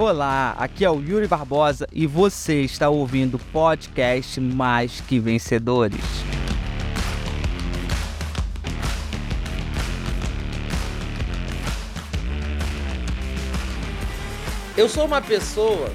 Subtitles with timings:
[0.00, 5.98] Olá, aqui é o Yuri Barbosa e você está ouvindo o podcast Mais Que Vencedores.
[14.76, 15.90] Eu sou uma pessoa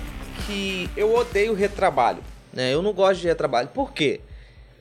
[0.46, 2.74] que eu odeio retrabalho, né?
[2.74, 3.70] Eu não gosto de retrabalho.
[3.70, 4.20] Por quê?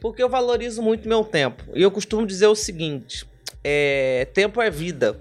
[0.00, 1.62] Porque eu valorizo muito meu tempo.
[1.77, 3.24] E eu costumo dizer o seguinte:
[3.62, 5.20] é, tempo é vida.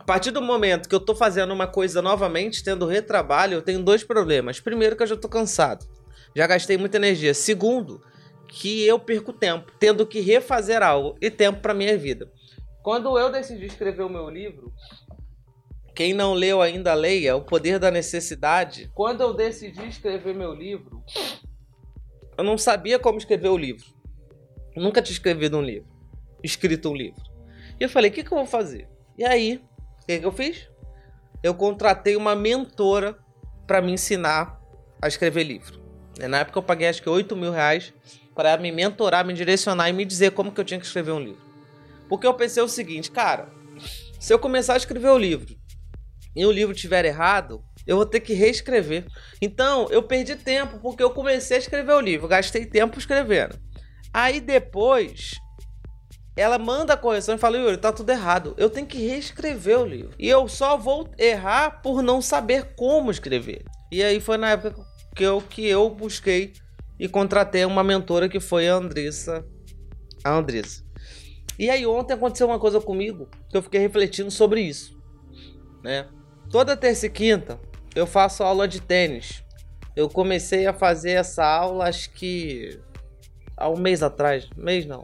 [0.00, 3.82] A partir do momento que eu tô fazendo uma coisa novamente, tendo retrabalho, eu tenho
[3.82, 4.58] dois problemas.
[4.58, 5.86] Primeiro, que eu já tô cansado.
[6.34, 7.34] Já gastei muita energia.
[7.34, 8.02] Segundo,
[8.48, 12.32] que eu perco tempo, tendo que refazer algo e tempo para minha vida.
[12.82, 14.72] Quando eu decidi escrever o meu livro,
[15.94, 18.90] quem não leu ainda leia O Poder da Necessidade.
[18.94, 21.04] Quando eu decidi escrever meu livro,
[22.38, 23.84] eu não sabia como escrever o livro.
[24.74, 25.90] Nunca tinha escrevido um livro,
[26.42, 27.22] escrito um livro.
[27.78, 28.88] E eu falei, o que, que eu vou fazer?
[29.18, 29.60] E aí,
[30.10, 30.68] que, que eu fiz?
[31.42, 33.16] Eu contratei uma mentora
[33.66, 34.60] para me ensinar
[35.00, 35.80] a escrever livro.
[36.18, 37.94] Na época eu paguei acho que 8 mil reais
[38.34, 41.20] para me mentorar, me direcionar e me dizer como que eu tinha que escrever um
[41.20, 41.40] livro.
[42.08, 43.48] Porque eu pensei o seguinte, cara,
[44.18, 45.54] se eu começar a escrever o livro
[46.34, 49.06] e o livro tiver errado, eu vou ter que reescrever.
[49.40, 53.58] Então, eu perdi tempo porque eu comecei a escrever o livro, gastei tempo escrevendo.
[54.12, 55.32] Aí depois,
[56.40, 58.54] ela manda a correção e fala: Yuri, tá tudo errado.
[58.56, 60.14] Eu tenho que reescrever o livro.
[60.18, 63.64] E eu só vou errar por não saber como escrever.
[63.92, 66.54] E aí foi na época que eu, que eu busquei
[66.98, 69.44] e contratei uma mentora que foi a Andressa.
[70.24, 70.82] A Andressa.
[71.58, 74.98] E aí ontem aconteceu uma coisa comigo que eu fiquei refletindo sobre isso,
[75.84, 76.08] né?
[76.50, 77.60] Toda terça e quinta
[77.94, 79.44] eu faço aula de tênis.
[79.94, 82.80] Eu comecei a fazer essa aula acho que
[83.56, 84.48] há um mês atrás.
[84.56, 85.02] Mês não.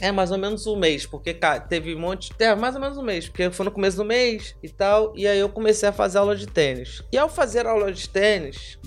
[0.00, 2.32] É mais ou menos um mês, porque cara, teve um monte.
[2.38, 5.12] É, mais ou menos um mês, porque foi no começo do mês e tal.
[5.14, 7.02] E aí eu comecei a fazer aula de tênis.
[7.12, 8.78] E ao fazer aula de tênis.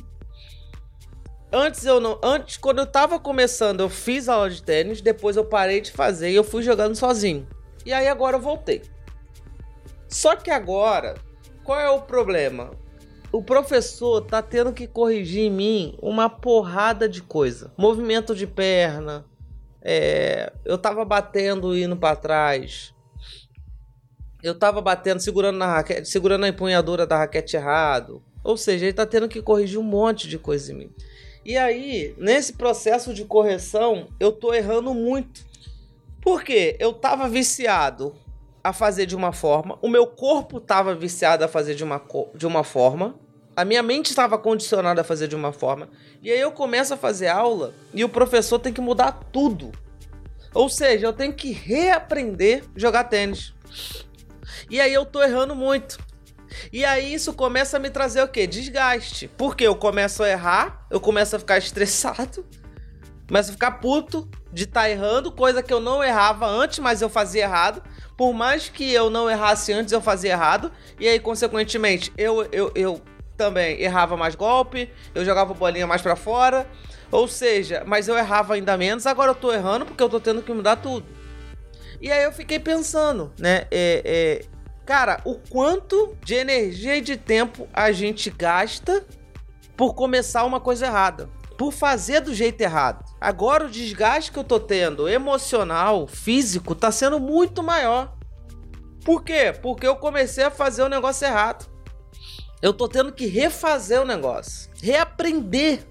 [1.52, 2.20] Antes eu não.
[2.24, 5.02] Antes, quando eu tava começando, eu fiz aula de tênis.
[5.02, 7.48] Depois eu parei de fazer e eu fui jogando sozinho.
[7.86, 8.82] E aí agora eu voltei.
[10.08, 11.14] Só que agora,
[11.64, 12.72] qual é o problema?
[13.32, 17.72] O professor tá tendo que corrigir em mim uma porrada de coisa.
[17.78, 19.26] Movimento de perna.
[19.84, 22.94] É, eu tava batendo indo para trás.
[24.42, 28.24] Eu tava batendo, segurando na raquete, segurando a empunhadura da raquete errado.
[28.44, 30.92] Ou seja, ele tá tendo que corrigir um monte de coisa em mim.
[31.46, 35.46] E aí, nesse processo de correção, eu tô errando muito.
[36.22, 36.78] Por quê?
[36.80, 38.16] Eu tava viciado
[38.64, 42.02] a fazer de uma forma, o meu corpo estava viciado a fazer de uma,
[42.34, 43.20] de uma forma,
[43.56, 45.90] a minha mente estava condicionada a fazer de uma forma,
[46.22, 49.72] e aí eu começo a fazer aula e o professor tem que mudar tudo.
[50.54, 53.54] Ou seja, eu tenho que reaprender jogar tênis.
[54.70, 55.98] E aí eu tô errando muito.
[56.72, 58.46] E aí isso começa a me trazer o quê?
[58.46, 59.28] Desgaste.
[59.36, 62.46] Porque eu começo a errar, eu começo a ficar estressado,
[63.28, 67.02] começo a ficar puto de estar tá errando, coisa que eu não errava antes, mas
[67.02, 67.82] eu fazia errado
[68.16, 70.72] por mais que eu não errasse antes, eu fazia errado.
[71.00, 73.02] E aí, consequentemente, eu, eu, eu
[73.38, 76.68] também errava mais golpe, eu jogava bolinha mais para fora.
[77.12, 79.06] Ou seja, mas eu errava ainda menos.
[79.06, 81.06] Agora eu tô errando porque eu tô tendo que mudar tudo.
[82.02, 83.68] E aí eu fiquei pensando, né?
[83.72, 84.46] É, é,
[84.86, 89.06] cara, o quanto de energia e de tempo a gente gasta
[89.78, 93.06] por começar uma coisa errada por fazer do jeito errado.
[93.20, 98.16] Agora o desgaste que eu tô tendo emocional, físico, tá sendo muito maior.
[99.06, 99.54] Por quê?
[99.62, 101.73] Porque eu comecei a fazer o negócio errado.
[102.64, 105.86] Eu tô tendo que refazer o negócio, reaprender.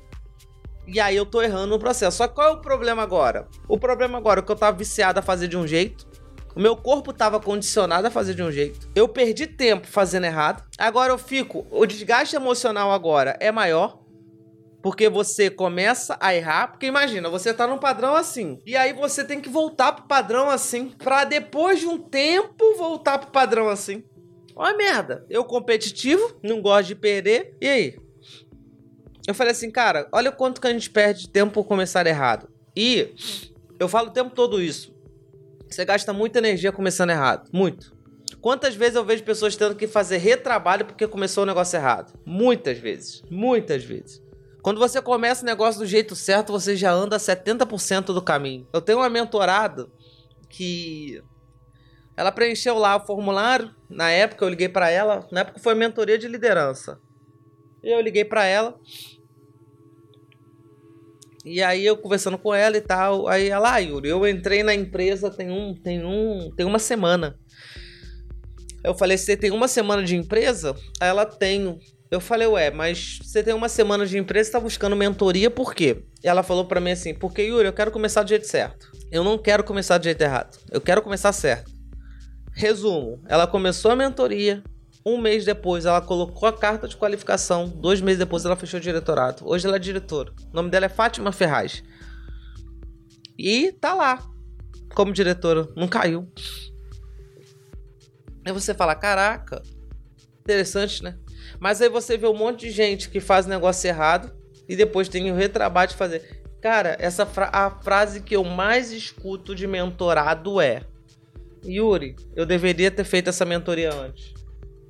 [0.87, 2.17] E aí eu tô errando no processo.
[2.17, 3.47] Só qual é o problema agora?
[3.69, 6.09] O problema agora é que eu tava viciado a fazer de um jeito.
[6.57, 8.89] O meu corpo estava condicionado a fazer de um jeito.
[8.95, 10.65] Eu perdi tempo fazendo errado.
[10.79, 11.67] Agora eu fico.
[11.71, 14.01] O desgaste emocional agora é maior.
[14.83, 19.23] Porque você começa a errar, porque imagina, você tá num padrão assim, e aí você
[19.23, 24.03] tem que voltar pro padrão assim, para depois de um tempo voltar pro padrão assim.
[24.63, 27.97] Olha merda, eu competitivo, não gosto de perder, e aí?
[29.27, 32.49] Eu falei assim, cara, olha o quanto que a gente perde tempo por começar errado.
[32.77, 33.13] E
[33.81, 34.95] eu falo o tempo todo isso.
[35.69, 37.93] Você gasta muita energia começando errado, muito.
[38.41, 42.17] Quantas vezes eu vejo pessoas tendo que fazer retrabalho porque começou o negócio errado?
[42.25, 44.23] Muitas vezes, muitas vezes.
[44.63, 48.69] Quando você começa o negócio do jeito certo, você já anda 70% do caminho.
[48.73, 49.89] Eu tenho uma mentorada
[50.49, 51.21] que
[52.17, 53.71] ela preencheu lá o formulário.
[53.89, 56.99] Na época eu liguei para ela, na época foi mentoria de liderança.
[57.83, 58.79] E eu liguei para ela.
[61.45, 64.73] E aí eu conversando com ela e tal, aí ela, ah, Yuri, eu entrei na
[64.75, 67.37] empresa tem um, tem um, tem uma semana.
[68.85, 70.77] Eu falei, você tem uma semana de empresa?
[71.01, 71.79] Aí ela tem.
[72.11, 75.75] Eu falei, ué, mas você tem uma semana de empresa e tá buscando mentoria, por
[75.75, 76.03] quê?
[76.23, 78.93] E ela falou para mim assim, porque Yuri, eu quero começar do jeito certo.
[79.11, 80.59] Eu não quero começar do jeito errado.
[80.71, 81.72] Eu quero começar certo.
[82.55, 84.63] Resumo, ela começou a mentoria,
[85.05, 88.83] um mês depois ela colocou a carta de qualificação, dois meses depois ela fechou o
[88.83, 89.43] diretorado.
[89.49, 90.33] Hoje ela é diretora.
[90.53, 91.83] O nome dela é Fátima Ferraz.
[93.37, 94.23] E tá lá,
[94.95, 96.31] como diretora, não caiu.
[98.45, 99.63] Aí você fala, caraca,
[100.41, 101.17] interessante, né?
[101.59, 104.33] Mas aí você vê um monte de gente que faz negócio errado
[104.69, 106.43] e depois tem o retrabalho de fazer.
[106.61, 110.83] Cara, essa fra a frase que eu mais escuto de mentorado é:
[111.65, 114.33] Yuri, eu deveria ter feito essa mentoria antes.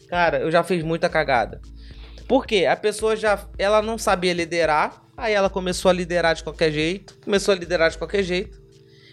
[0.08, 1.60] Cara, eu já fiz muita cagada.
[2.28, 2.66] Por quê?
[2.66, 7.18] A pessoa já ela não sabia liderar, aí ela começou a liderar de qualquer jeito,
[7.24, 8.60] começou a liderar de qualquer jeito.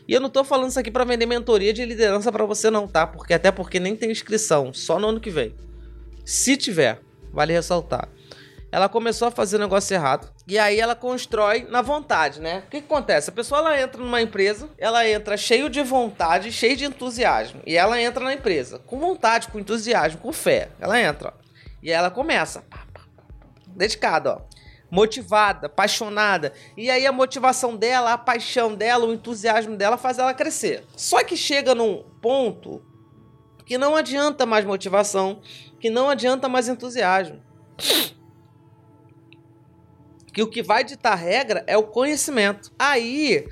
[0.08, 2.88] E eu não tô falando isso aqui para vender mentoria de liderança para você não,
[2.88, 3.06] tá?
[3.06, 5.54] Porque até porque nem tem inscrição, só no ano que vem.
[6.26, 7.00] Se tiver,
[7.32, 8.10] vale ressaltar.
[8.72, 10.32] Ela começou a fazer o negócio errado.
[10.48, 12.60] E aí ela constrói na vontade, né?
[12.60, 13.30] O que, que, acontece?
[13.30, 17.62] A pessoa ela entra numa empresa, ela entra cheio de vontade, cheio de entusiasmo.
[17.66, 20.70] E ela entra na empresa com vontade, com entusiasmo, com fé.
[20.80, 21.50] Ela entra, ó.
[21.82, 22.64] E ela começa.
[23.68, 24.60] Dedicada, ó
[24.92, 26.54] motivada, apaixonada.
[26.76, 30.84] E aí a motivação dela, a paixão dela, o entusiasmo dela faz ela crescer.
[30.96, 32.82] Só que chega num ponto
[33.66, 35.42] que não adianta mais motivação,
[35.80, 37.40] que não adianta mais entusiasmo.
[40.40, 42.72] Que o que vai ditar regra é o conhecimento.
[42.80, 43.46] Aí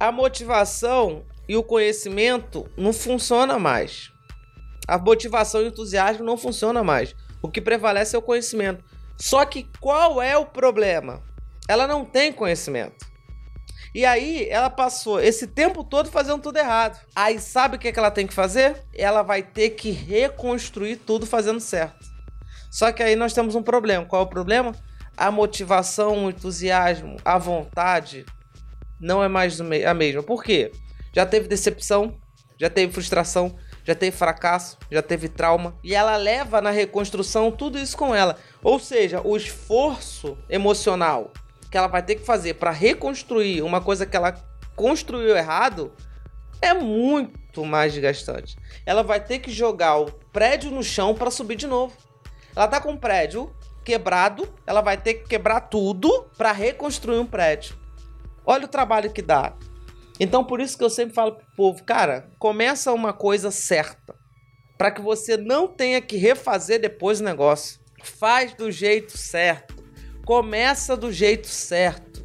[0.00, 4.10] a motivação e o conhecimento não funciona mais.
[4.88, 7.14] A motivação e o entusiasmo não funciona mais.
[7.42, 8.82] O que prevalece é o conhecimento.
[9.20, 11.22] Só que qual é o problema?
[11.68, 13.04] Ela não tem conhecimento.
[13.94, 16.98] E aí ela passou esse tempo todo fazendo tudo errado.
[17.14, 18.82] Aí sabe o que, é que ela tem que fazer?
[18.94, 22.06] Ela vai ter que reconstruir tudo fazendo certo.
[22.70, 24.06] Só que aí nós temos um problema.
[24.06, 24.74] Qual é o problema?
[25.16, 28.24] A motivação, o entusiasmo, a vontade
[29.00, 30.22] não é mais a mesma.
[30.22, 30.72] Por quê?
[31.12, 32.16] Já teve decepção,
[32.58, 35.76] já teve frustração, já teve fracasso, já teve trauma.
[35.82, 38.36] E ela leva na reconstrução tudo isso com ela.
[38.62, 41.32] Ou seja, o esforço emocional
[41.70, 44.32] que ela vai ter que fazer para reconstruir uma coisa que ela
[44.76, 45.92] construiu errado
[46.60, 48.56] é muito mais desgastante.
[48.86, 51.96] Ela vai ter que jogar o prédio no chão para subir de novo.
[52.54, 57.26] Ela tá com um prédio quebrado, ela vai ter que quebrar tudo para reconstruir um
[57.26, 57.76] prédio.
[58.44, 59.54] Olha o trabalho que dá.
[60.18, 64.14] Então por isso que eu sempre falo pro povo, cara, começa uma coisa certa,
[64.76, 67.80] para que você não tenha que refazer depois o negócio.
[68.02, 69.74] Faz do jeito certo.
[70.24, 72.24] Começa do jeito certo.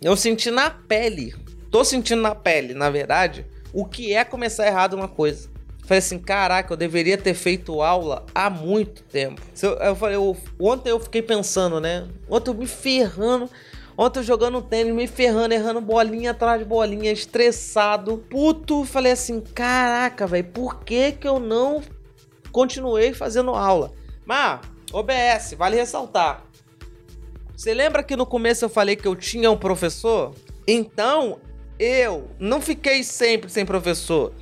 [0.00, 1.34] Eu senti na pele,
[1.70, 5.51] tô sentindo na pele, na verdade, o que é começar errado uma coisa.
[5.82, 9.42] Falei assim, caraca, eu deveria ter feito aula há muito tempo.
[9.80, 12.08] Eu falei, eu, ontem eu fiquei pensando, né?
[12.28, 13.50] Ontem eu me ferrando
[13.96, 18.84] Ontem eu jogando tênis, me ferrando, errando bolinha atrás de bolinha, estressado, puto.
[18.84, 21.82] Falei assim: caraca, velho, por que que eu não
[22.50, 23.92] continuei fazendo aula?
[24.24, 24.60] Mas,
[24.92, 26.44] OBS, vale ressaltar.
[27.54, 30.34] Você lembra que no começo eu falei que eu tinha um professor?
[30.66, 31.38] Então,
[31.78, 34.32] eu não fiquei sempre sem professor.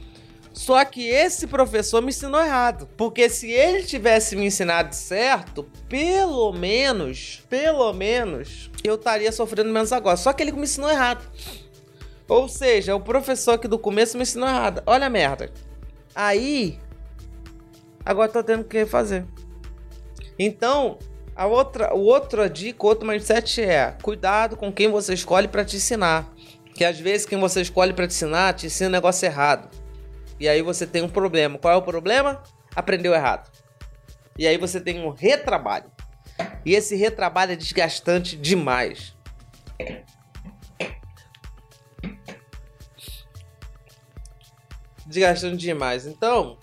[0.61, 2.87] Só que esse professor me ensinou errado.
[2.95, 9.91] Porque se ele tivesse me ensinado certo, pelo menos, pelo menos, eu estaria sofrendo menos
[9.91, 10.19] agora.
[10.19, 11.27] Só que ele me ensinou errado.
[12.29, 14.83] Ou seja, o professor aqui do começo me ensinou errado.
[14.85, 15.51] Olha a merda.
[16.15, 16.79] Aí,
[18.05, 19.25] agora tô tendo que refazer.
[20.39, 20.99] Então,
[21.35, 25.77] a outra, o outra dica, outro mindset é: cuidado com quem você escolhe para te
[25.77, 26.31] ensinar.
[26.75, 29.80] Que às vezes quem você escolhe para te ensinar te ensina um negócio errado.
[30.41, 31.59] E aí você tem um problema.
[31.59, 32.43] Qual é o problema?
[32.75, 33.51] Aprendeu errado.
[34.39, 35.93] E aí você tem um retrabalho.
[36.65, 39.15] E esse retrabalho é desgastante demais.
[45.07, 46.07] Desgastante demais.
[46.07, 46.59] Então,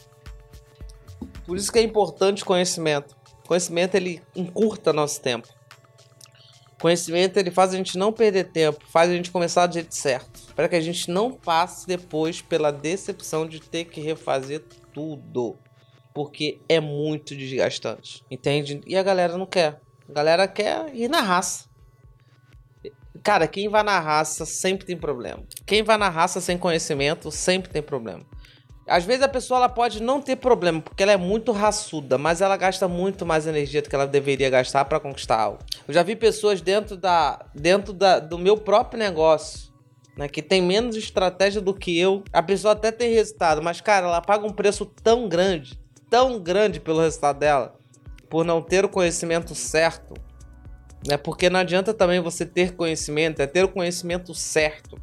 [1.46, 3.15] por isso que é importante conhecimento.
[3.46, 5.48] Conhecimento ele encurta nosso tempo.
[6.79, 10.37] Conhecimento ele faz a gente não perder tempo, faz a gente começar do jeito certo,
[10.58, 15.56] para que a gente não passe depois pela decepção de ter que refazer tudo,
[16.16, 18.82] porque é muito desgastante, entende?
[18.88, 19.80] E a galera não quer.
[20.10, 21.66] A galera quer ir na raça.
[23.22, 25.44] Cara, quem vai na raça sempre tem problema.
[25.64, 28.26] Quem vai na raça sem conhecimento sempre tem problema.
[28.88, 32.42] Às vezes a pessoa ela pode não ter problema, porque ela é muito raçuda, mas
[32.42, 35.60] ela gasta muito mais energia do que ela deveria gastar para conquistar algo.
[35.88, 39.66] Eu já vi pessoas dentro da dentro da, do meu próprio negócio,
[40.17, 42.24] né, que tem menos estratégia do que eu.
[42.33, 46.79] A pessoa até tem resultado, mas cara, ela paga um preço tão grande, tão grande
[46.79, 47.77] pelo resultado dela,
[48.29, 50.15] por não ter o conhecimento certo,
[51.07, 51.15] né?
[51.17, 55.00] Porque não adianta também você ter conhecimento, é ter o conhecimento certo.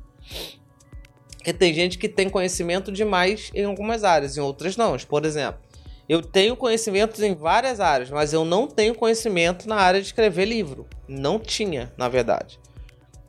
[1.37, 4.97] Porque tem gente que tem conhecimento demais em algumas áreas, em outras não.
[4.97, 5.61] Por exemplo,
[6.09, 10.47] eu tenho conhecimentos em várias áreas, mas eu não tenho conhecimento na área de escrever
[10.47, 10.87] livro.
[11.07, 12.59] Não tinha, na verdade.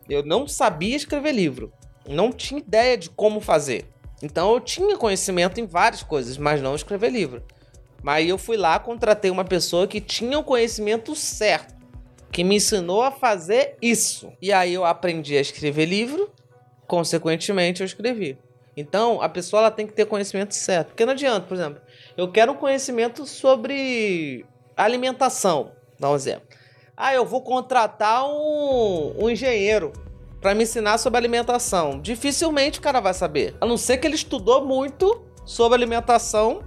[0.09, 1.71] Eu não sabia escrever livro.
[2.07, 3.85] Não tinha ideia de como fazer.
[4.21, 7.43] Então eu tinha conhecimento em várias coisas, mas não escrever livro.
[8.01, 11.73] Mas eu fui lá, contratei uma pessoa que tinha o conhecimento certo,
[12.31, 14.31] que me ensinou a fazer isso.
[14.41, 16.31] E aí eu aprendi a escrever livro,
[16.87, 18.37] consequentemente eu escrevi.
[18.77, 20.89] Então a pessoa ela tem que ter conhecimento certo.
[20.89, 21.81] Porque não adianta, por exemplo,
[22.15, 24.45] eu quero conhecimento sobre
[24.77, 26.47] alimentação, dá um exemplo.
[26.97, 29.91] Ah, eu vou contratar um, um engenheiro
[30.39, 31.99] para me ensinar sobre alimentação.
[31.99, 33.55] Dificilmente o cara vai saber.
[33.59, 36.61] A não ser que ele estudou muito sobre alimentação,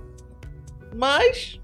[0.94, 1.60] mas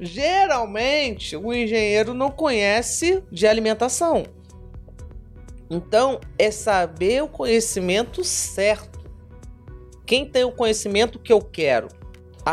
[0.00, 4.24] geralmente o engenheiro não conhece de alimentação.
[5.70, 8.98] Então, é saber o conhecimento certo.
[10.06, 11.88] Quem tem o conhecimento que eu quero?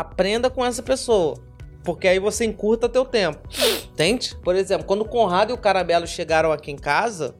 [0.00, 1.38] aprenda com essa pessoa.
[1.86, 3.38] Porque aí você encurta teu tempo.
[3.92, 4.36] Entende?
[4.42, 7.36] Por exemplo, quando o Conrado e o Carabelo chegaram aqui em casa,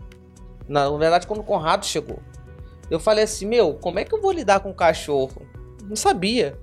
[0.69, 2.21] na verdade, quando o Conrado chegou,
[2.89, 5.43] eu falei assim: Meu, como é que eu vou lidar com o cachorro?
[5.85, 6.57] Não sabia.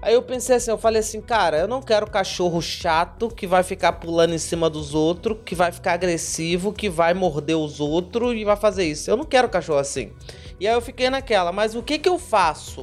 [0.00, 3.62] Aí eu pensei assim, eu falei assim, cara, eu não quero cachorro chato que vai
[3.62, 8.34] ficar pulando em cima dos outros, que vai ficar agressivo, que vai morder os outros
[8.34, 9.10] e vai fazer isso.
[9.10, 10.12] Eu não quero cachorro assim.
[10.60, 12.82] E aí eu fiquei naquela, mas o que que eu faço?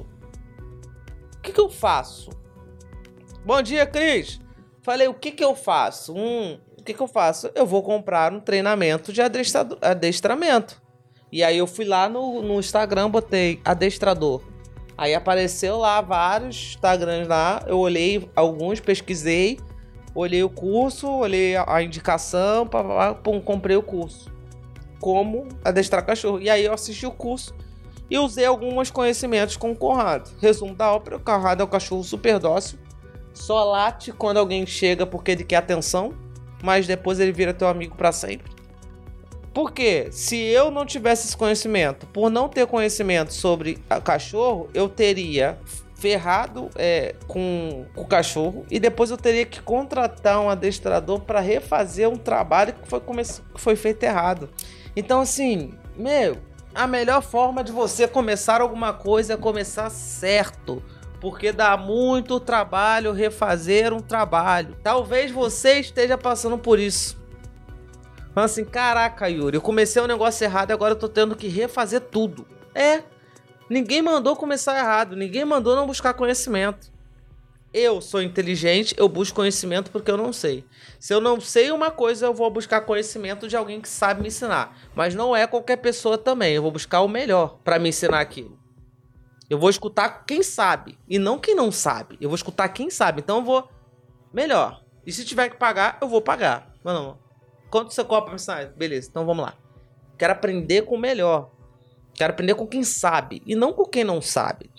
[1.38, 2.32] O que, que eu faço?
[3.43, 4.39] Bom dia, Cris.
[4.83, 6.13] Falei, o que, que eu faço?
[6.13, 7.50] Hum, o que, que eu faço?
[7.55, 10.79] Eu vou comprar um treinamento de adestramento.
[11.31, 14.43] E aí eu fui lá no, no Instagram, botei adestrador.
[14.95, 17.63] Aí apareceu lá vários Instagrams lá.
[17.65, 19.57] Eu olhei alguns, pesquisei,
[20.13, 24.31] olhei o curso, olhei a indicação, pá, pum, comprei o curso.
[25.00, 26.39] Como adestrar cachorro.
[26.39, 27.55] E aí eu assisti o curso
[28.07, 30.29] e usei alguns conhecimentos com o Conrado.
[30.39, 32.77] Resumo da ópera: o Conrado é um cachorro super dócil,
[33.34, 36.14] só late quando alguém chega porque ele quer atenção,
[36.64, 38.52] mas depois ele vira teu amigo para sempre.
[39.54, 45.60] Porque se eu não tivesse esse conhecimento, por não ter conhecimento sobre cachorro, eu teria
[45.96, 51.40] ferrado é, com, com, o cachorro e depois eu teria que contratar um adestrador para
[51.40, 54.50] refazer um trabalho que foi, que foi feito errado.
[54.96, 56.38] Então, assim, meu,
[56.74, 60.82] a melhor forma de você começar alguma coisa é começar certo.
[61.22, 64.75] Porque dá muito trabalho refazer um trabalho.
[64.84, 67.16] Talvez você esteja passando por isso.
[68.34, 71.48] Falando assim, caraca, Yuri, eu comecei um negócio errado e agora eu tô tendo que
[71.48, 72.48] refazer tudo.
[72.74, 73.04] É,
[73.70, 76.92] ninguém mandou começar errado, ninguém mandou não buscar conhecimento.
[77.74, 80.66] Eu sou inteligente, eu busco conhecimento porque eu não sei.
[81.00, 84.28] Se eu não sei uma coisa, eu vou buscar conhecimento de alguém que sabe me
[84.28, 84.78] ensinar.
[84.94, 86.56] Mas não é qualquer pessoa também.
[86.56, 88.61] Eu vou buscar o melhor para me ensinar aquilo.
[89.51, 92.17] Eu vou escutar quem sabe e não quem não sabe.
[92.22, 93.20] Eu vou escutar quem sabe.
[93.20, 93.70] Então eu vou
[94.34, 94.81] melhor.
[95.05, 96.74] E se tiver que pagar, eu vou pagar.
[96.81, 97.20] Mano,
[97.70, 98.67] quanto você cobra ensinar?
[98.67, 99.53] Beleza, então vamos lá.
[100.17, 101.51] Quero aprender com o melhor.
[102.13, 104.72] Quero aprender com quem sabe e não com quem não sabe.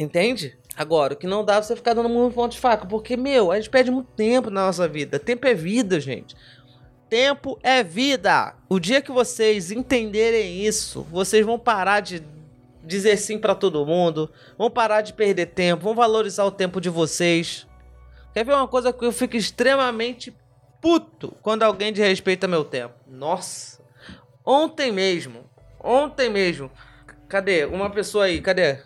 [0.00, 0.58] Entende?
[0.74, 3.52] Agora, o que não dá é você ficar dando muito ponto de faca, porque, meu,
[3.52, 5.18] a gente perde muito tempo na nossa vida.
[5.18, 6.34] Tempo é vida, gente.
[7.10, 8.54] Tempo é vida.
[8.70, 12.20] O dia que vocês entenderem isso, vocês vão parar de
[12.84, 16.88] dizer sim para todo mundo, vão parar de perder tempo, vão valorizar o tempo de
[16.88, 17.66] vocês.
[18.32, 20.36] Quer ver uma coisa que eu fico extremamente
[20.80, 22.94] puto quando alguém desrespeita meu tempo?
[23.06, 23.82] Nossa.
[24.44, 25.44] Ontem mesmo,
[25.82, 26.70] ontem mesmo.
[27.28, 27.64] Cadê?
[27.64, 28.78] Uma pessoa aí, cadê?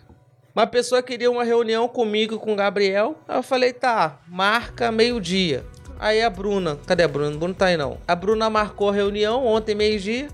[0.55, 3.15] Uma pessoa queria uma reunião comigo com o Gabriel.
[3.27, 5.65] Aí eu falei, tá, marca meio-dia.
[5.99, 7.35] Aí a Bruna, cadê a Bruna?
[7.35, 7.97] A Bruna tá aí não.
[8.07, 10.29] A Bruna marcou a reunião ontem, meio-dia.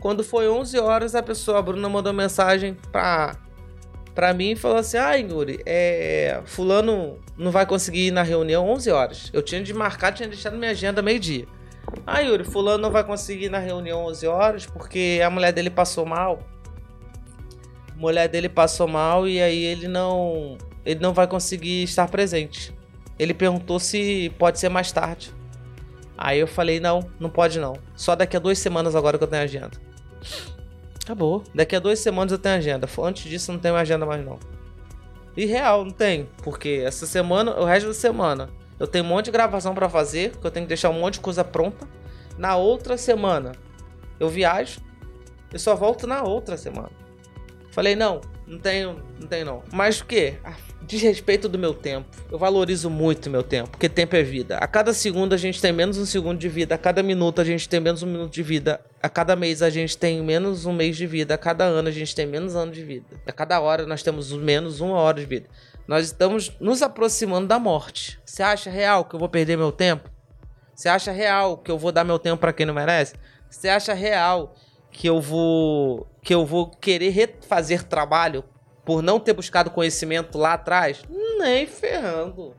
[0.00, 3.36] Quando foi 11 horas, a pessoa, a Bruna mandou mensagem pra,
[4.14, 8.68] pra mim e falou assim: Ah, Yuri, é, Fulano não vai conseguir ir na reunião
[8.68, 9.30] 11 horas.
[9.32, 11.46] Eu tinha de marcar, tinha deixado minha agenda meio-dia.
[12.06, 15.70] Ah, Yuri, Fulano não vai conseguir ir na reunião 11 horas porque a mulher dele
[15.70, 16.42] passou mal
[17.98, 22.72] mulher dele passou mal e aí ele não ele não vai conseguir estar presente.
[23.18, 25.34] Ele perguntou se pode ser mais tarde.
[26.16, 27.74] Aí eu falei, não, não pode não.
[27.94, 29.72] Só daqui a duas semanas agora que eu tenho agenda.
[31.02, 31.42] Acabou.
[31.54, 32.88] Daqui a duas semanas eu tenho agenda.
[33.02, 34.38] Antes disso não tenho agenda mais não.
[35.36, 36.28] E real, não tem.
[36.42, 40.36] Porque essa semana, o resto da semana, eu tenho um monte de gravação para fazer,
[40.36, 41.86] que eu tenho que deixar um monte de coisa pronta.
[42.36, 43.52] Na outra semana,
[44.20, 44.80] eu viajo.
[45.52, 46.90] Eu só volto na outra semana.
[47.70, 49.62] Falei, não, Não tenho, não tenho não.
[49.70, 50.38] Mas o quê?
[50.42, 50.56] Ah,
[50.88, 52.08] Desrespeito do meu tempo.
[52.32, 54.56] Eu valorizo muito meu tempo, porque tempo é vida.
[54.56, 57.44] A cada segundo a gente tem menos um segundo de vida, a cada minuto a
[57.44, 60.72] gente tem menos um minuto de vida, a cada mês a gente tem menos um
[60.72, 63.20] mês de vida, a cada ano a gente tem menos ano de vida.
[63.26, 65.46] A cada hora nós temos menos uma hora de vida.
[65.86, 68.18] Nós estamos nos aproximando da morte.
[68.24, 70.08] Você acha real que eu vou perder meu tempo?
[70.74, 73.14] Você acha real que eu vou dar meu tempo para quem não merece?
[73.50, 74.54] Você acha real
[74.98, 78.42] que eu vou que eu vou querer refazer trabalho
[78.84, 81.04] por não ter buscado conhecimento lá atrás?
[81.38, 82.52] Nem ferrando.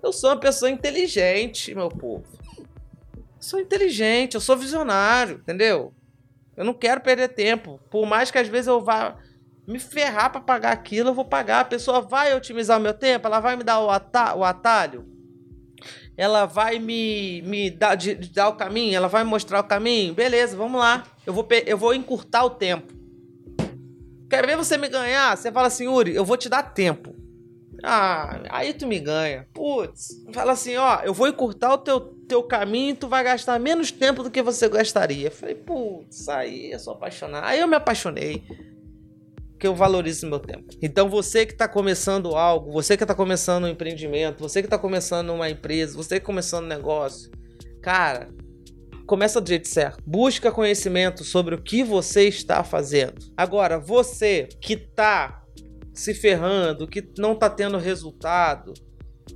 [0.00, 2.24] Eu sou uma pessoa inteligente, meu povo.
[2.56, 5.92] Eu sou inteligente, eu sou visionário, entendeu?
[6.56, 7.80] Eu não quero perder tempo.
[7.90, 9.16] Por mais que às vezes eu vá
[9.66, 11.60] me ferrar para pagar aquilo, eu vou pagar.
[11.60, 15.08] A pessoa vai otimizar o meu tempo, ela vai me dar o, o atalho,
[16.16, 20.14] ela vai me, me dar, de dar o caminho, ela vai me mostrar o caminho.
[20.14, 21.02] Beleza, vamos lá.
[21.30, 22.92] Eu vou, eu vou encurtar o tempo.
[24.28, 25.36] Quer ver você me ganhar?
[25.36, 27.14] Você fala assim, Uri, eu vou te dar tempo.
[27.84, 29.46] Ah, aí tu me ganha.
[29.54, 33.92] Putz, fala assim, ó, eu vou encurtar o teu, teu caminho tu vai gastar menos
[33.92, 35.28] tempo do que você gastaria.
[35.28, 37.44] Eu falei, putz, aí eu sou apaixonado.
[37.44, 38.42] Aí eu me apaixonei.
[39.56, 40.74] Que eu valorizo meu tempo.
[40.82, 44.78] Então você que está começando algo, você que está começando um empreendimento, você que está
[44.78, 47.30] começando uma empresa, você que está começando um negócio,
[47.80, 48.30] cara,
[49.10, 50.00] começa do jeito certo.
[50.06, 53.14] Busca conhecimento sobre o que você está fazendo.
[53.36, 55.42] Agora, você que está
[55.92, 58.72] se ferrando, que não está tendo resultado,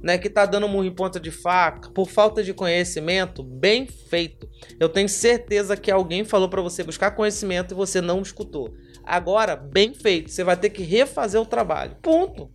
[0.01, 4.49] né, que está dando murro em ponta de faca, por falta de conhecimento, bem feito.
[4.79, 8.73] Eu tenho certeza que alguém falou para você buscar conhecimento e você não escutou.
[9.03, 11.97] Agora, bem feito, você vai ter que refazer o trabalho.
[12.01, 12.49] Ponto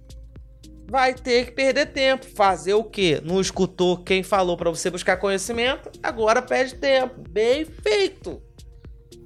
[0.90, 2.26] vai ter que perder tempo.
[2.26, 3.22] Fazer o quê?
[3.24, 7.24] Não escutou quem falou para você buscar conhecimento, agora perde tempo.
[7.30, 8.42] Bem feito.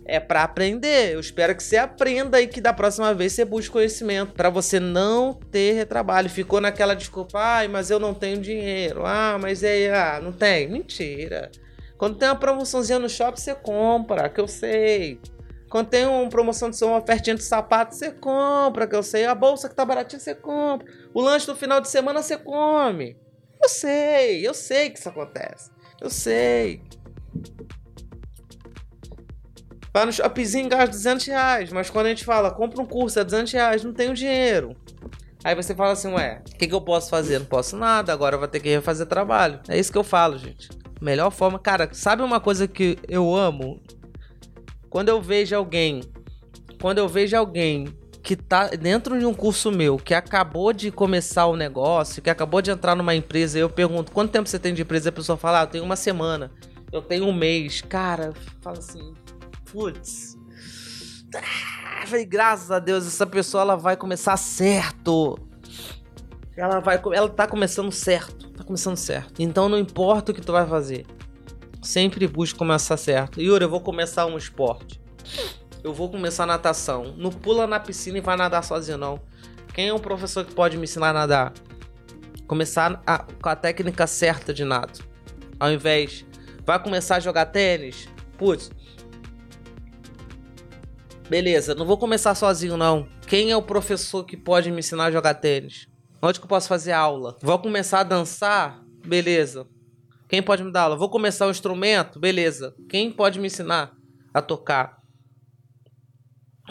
[0.06, 1.14] É para aprender.
[1.14, 4.80] Eu espero que você aprenda e que da próxima vez você busque conhecimento para você
[4.80, 6.30] não ter retrabalho.
[6.30, 9.06] Ficou naquela desculpa, ai, mas eu não tenho dinheiro.
[9.06, 10.68] Ah, mas é, ah, não tem.
[10.68, 11.50] Mentira.
[11.98, 15.22] Quando tem uma promoçãozinha no shopping, você compra, que eu sei.
[15.74, 19.26] Quando tem uma promoção de uma ofertinha de sapato, você compra, que eu sei.
[19.26, 20.86] A bolsa que tá baratinha, você compra.
[21.12, 23.18] O lanche do final de semana, você come.
[23.60, 25.72] Eu sei, eu sei que isso acontece.
[26.00, 26.84] Eu sei.
[29.92, 31.72] Vai no shoppingzinho, gasta 200 reais.
[31.72, 34.76] Mas quando a gente fala, compra um curso, é 200 reais, não tenho dinheiro.
[35.44, 37.40] Aí você fala assim, ué, o que, que eu posso fazer?
[37.40, 39.60] Não posso nada, agora vou ter que refazer trabalho.
[39.68, 40.70] É isso que eu falo, gente.
[41.02, 41.58] Melhor forma.
[41.58, 43.82] Cara, sabe uma coisa que eu amo
[44.94, 46.04] quando eu vejo alguém,
[46.80, 47.88] quando eu vejo alguém
[48.22, 52.62] que tá dentro de um curso meu, que acabou de começar o negócio, que acabou
[52.62, 55.10] de entrar numa empresa, eu pergunto, quanto tempo você tem de empresa?
[55.10, 56.52] A pessoa fala, ah, eu tenho uma semana,
[56.92, 57.82] eu tenho um mês.
[57.82, 59.16] Cara, fala assim,
[59.72, 60.38] putz.
[61.36, 65.40] Ah, falei, graças a Deus, essa pessoa ela vai começar certo.
[66.56, 69.42] Ela vai, ela tá começando certo, tá começando certo.
[69.42, 71.04] Então não importa o que tu vai fazer.
[71.84, 73.42] Sempre busco começar certo.
[73.42, 75.02] Yuri, eu vou começar um esporte.
[75.84, 77.14] Eu vou começar natação.
[77.18, 79.20] Não pula na piscina e vai nadar sozinho, não.
[79.74, 81.54] Quem é um professor que pode me ensinar a nadar?
[82.48, 85.04] Começar a, com a técnica certa de nado.
[85.60, 86.26] Ao invés,
[86.66, 88.08] vai começar a jogar tênis?
[88.38, 88.72] Putz.
[91.30, 93.08] Beleza, não vou começar sozinho, não.
[93.28, 95.88] Quem é o professor que pode me ensinar a jogar tênis?
[96.22, 97.38] Onde que eu posso fazer aula?
[97.42, 98.82] Vou começar a dançar?
[99.06, 99.68] Beleza.
[100.34, 100.96] Quem pode me dar aula?
[100.96, 102.20] Vou começar o um instrumento?
[102.20, 102.74] Beleza.
[102.90, 103.96] Quem pode me ensinar
[104.34, 104.98] a tocar?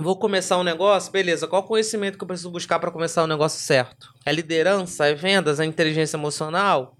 [0.00, 1.12] Vou começar um negócio?
[1.12, 1.46] Beleza.
[1.46, 4.12] Qual conhecimento que eu preciso buscar para começar o um negócio certo?
[4.26, 5.06] É liderança?
[5.06, 5.60] É vendas?
[5.60, 6.96] É inteligência emocional?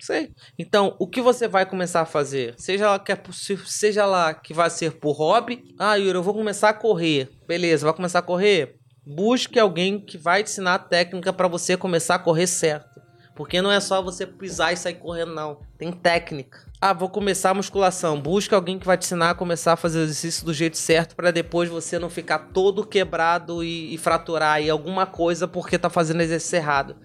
[0.00, 0.32] Sei.
[0.58, 2.54] Então, o que você vai começar a fazer?
[2.56, 3.22] Seja lá que, é,
[3.66, 5.74] seja lá que vai ser por hobby.
[5.78, 7.28] Ah, Yuri, eu vou começar a correr.
[7.46, 8.78] Beleza, vai começar a correr?
[9.06, 12.93] Busque alguém que vai te ensinar a técnica para você começar a correr certo.
[13.34, 15.58] Porque não é só você pisar e sair correndo, não.
[15.76, 16.64] Tem técnica.
[16.80, 18.20] Ah, vou começar a musculação.
[18.20, 21.30] Busca alguém que vai te ensinar a começar a fazer exercício do jeito certo para
[21.30, 26.20] depois você não ficar todo quebrado e, e, fraturar aí alguma coisa porque tá fazendo
[26.20, 26.96] exercício errado.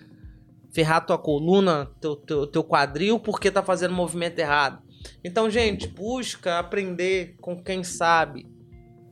[0.71, 4.83] Ferrar tua coluna, teu, teu, teu quadril porque tá fazendo movimento errado.
[5.23, 8.45] Então, gente, busca aprender com quem sabe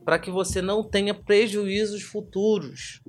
[0.04, 3.00] para que você não tenha prejuízos futuros.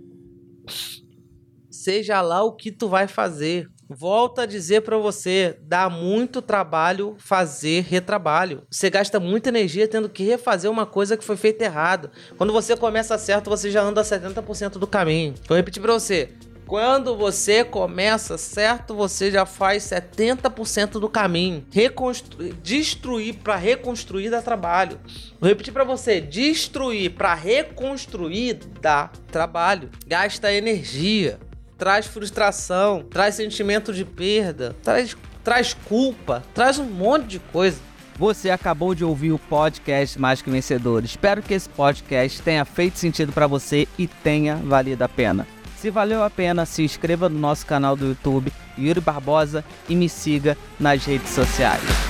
[1.70, 3.70] Seja lá o que tu vai fazer.
[3.90, 8.62] Volto a dizer para você, dá muito trabalho fazer retrabalho.
[8.70, 12.12] Você gasta muita energia tendo que refazer uma coisa que foi feita errado.
[12.38, 15.34] Quando você começa certo, você já anda 70% do caminho.
[15.48, 16.30] Vou repetir para você.
[16.68, 21.66] Quando você começa certo, você já faz 70% do caminho.
[21.72, 22.54] Reconstru...
[22.62, 25.00] Destruir para reconstruir dá trabalho.
[25.40, 29.90] Vou repetir para você: destruir para reconstruir dá trabalho.
[30.06, 31.40] Gasta energia,
[31.80, 37.78] traz frustração, traz sentimento de perda, traz, traz culpa, traz um monte de coisa.
[38.18, 41.06] Você acabou de ouvir o podcast Mais que Vencedor.
[41.06, 45.48] Espero que esse podcast tenha feito sentido para você e tenha valido a pena.
[45.78, 50.10] Se valeu a pena, se inscreva no nosso canal do YouTube, Yuri Barbosa, e me
[50.10, 52.09] siga nas redes sociais.